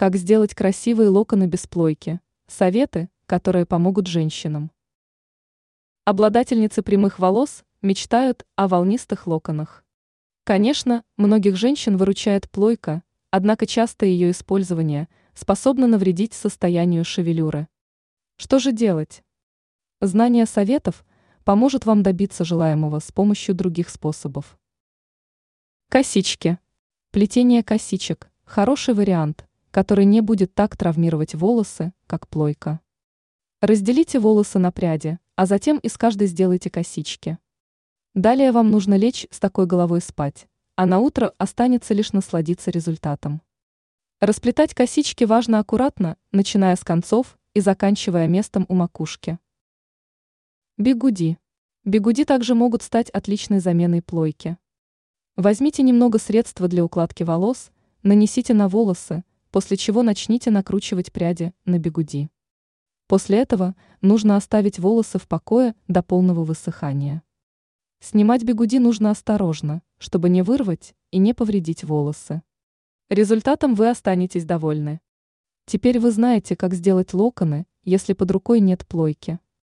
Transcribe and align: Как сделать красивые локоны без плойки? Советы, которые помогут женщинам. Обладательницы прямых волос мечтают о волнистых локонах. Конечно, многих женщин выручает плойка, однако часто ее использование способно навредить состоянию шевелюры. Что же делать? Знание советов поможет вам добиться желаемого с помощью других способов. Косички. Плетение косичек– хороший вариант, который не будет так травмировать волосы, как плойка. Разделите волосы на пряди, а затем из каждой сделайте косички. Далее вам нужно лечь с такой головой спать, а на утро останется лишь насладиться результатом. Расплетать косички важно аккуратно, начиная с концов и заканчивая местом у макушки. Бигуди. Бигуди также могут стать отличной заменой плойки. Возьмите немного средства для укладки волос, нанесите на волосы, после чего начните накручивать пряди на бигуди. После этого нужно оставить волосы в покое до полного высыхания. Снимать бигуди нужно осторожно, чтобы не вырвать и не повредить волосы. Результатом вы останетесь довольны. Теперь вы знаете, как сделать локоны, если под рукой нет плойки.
Как 0.00 0.16
сделать 0.16 0.54
красивые 0.54 1.10
локоны 1.10 1.44
без 1.44 1.66
плойки? 1.66 2.20
Советы, 2.46 3.10
которые 3.26 3.66
помогут 3.66 4.06
женщинам. 4.06 4.70
Обладательницы 6.06 6.80
прямых 6.80 7.18
волос 7.18 7.64
мечтают 7.82 8.46
о 8.56 8.66
волнистых 8.66 9.26
локонах. 9.26 9.84
Конечно, 10.44 11.04
многих 11.18 11.56
женщин 11.56 11.98
выручает 11.98 12.50
плойка, 12.50 13.02
однако 13.30 13.66
часто 13.66 14.06
ее 14.06 14.30
использование 14.30 15.06
способно 15.34 15.86
навредить 15.86 16.32
состоянию 16.32 17.04
шевелюры. 17.04 17.68
Что 18.36 18.58
же 18.58 18.72
делать? 18.72 19.22
Знание 20.00 20.46
советов 20.46 21.04
поможет 21.44 21.84
вам 21.84 22.02
добиться 22.02 22.42
желаемого 22.42 23.00
с 23.00 23.12
помощью 23.12 23.54
других 23.54 23.90
способов. 23.90 24.58
Косички. 25.90 26.58
Плетение 27.10 27.62
косичек– 27.62 28.30
хороший 28.46 28.94
вариант, 28.94 29.46
который 29.70 30.04
не 30.04 30.20
будет 30.20 30.54
так 30.54 30.76
травмировать 30.76 31.34
волосы, 31.34 31.92
как 32.06 32.28
плойка. 32.28 32.80
Разделите 33.60 34.18
волосы 34.18 34.58
на 34.58 34.72
пряди, 34.72 35.18
а 35.36 35.46
затем 35.46 35.78
из 35.78 35.96
каждой 35.96 36.26
сделайте 36.26 36.70
косички. 36.70 37.38
Далее 38.14 38.52
вам 38.52 38.70
нужно 38.70 38.94
лечь 38.94 39.26
с 39.30 39.38
такой 39.38 39.66
головой 39.66 40.00
спать, 40.00 40.48
а 40.76 40.86
на 40.86 40.98
утро 40.98 41.34
останется 41.38 41.94
лишь 41.94 42.12
насладиться 42.12 42.70
результатом. 42.70 43.42
Расплетать 44.20 44.74
косички 44.74 45.24
важно 45.24 45.60
аккуратно, 45.60 46.16
начиная 46.32 46.74
с 46.76 46.84
концов 46.84 47.38
и 47.54 47.60
заканчивая 47.60 48.26
местом 48.26 48.66
у 48.68 48.74
макушки. 48.74 49.38
Бигуди. 50.76 51.38
Бигуди 51.84 52.24
также 52.24 52.54
могут 52.54 52.82
стать 52.82 53.10
отличной 53.10 53.60
заменой 53.60 54.02
плойки. 54.02 54.58
Возьмите 55.36 55.82
немного 55.82 56.18
средства 56.18 56.68
для 56.68 56.84
укладки 56.84 57.22
волос, 57.22 57.70
нанесите 58.02 58.52
на 58.52 58.68
волосы, 58.68 59.24
после 59.50 59.76
чего 59.76 60.02
начните 60.02 60.50
накручивать 60.50 61.12
пряди 61.12 61.52
на 61.64 61.78
бигуди. 61.78 62.30
После 63.06 63.38
этого 63.38 63.74
нужно 64.00 64.36
оставить 64.36 64.78
волосы 64.78 65.18
в 65.18 65.26
покое 65.26 65.74
до 65.88 66.02
полного 66.02 66.44
высыхания. 66.44 67.22
Снимать 67.98 68.44
бигуди 68.44 68.78
нужно 68.78 69.10
осторожно, 69.10 69.82
чтобы 69.98 70.28
не 70.28 70.42
вырвать 70.42 70.94
и 71.10 71.18
не 71.18 71.34
повредить 71.34 71.84
волосы. 71.84 72.42
Результатом 73.08 73.74
вы 73.74 73.90
останетесь 73.90 74.44
довольны. 74.44 75.00
Теперь 75.66 75.98
вы 75.98 76.12
знаете, 76.12 76.56
как 76.56 76.74
сделать 76.74 77.12
локоны, 77.12 77.66
если 77.82 78.12
под 78.12 78.30
рукой 78.30 78.60
нет 78.60 78.86
плойки. 78.86 79.40